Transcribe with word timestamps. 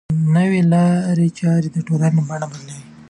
نوې 0.35 0.61
لارې 0.73 1.27
چارې 1.39 1.67
د 1.71 1.77
ټولنې 1.87 2.21
بڼه 2.27 2.45
بدلوي. 2.51 2.87